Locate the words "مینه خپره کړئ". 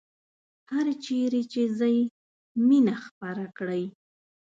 2.67-3.83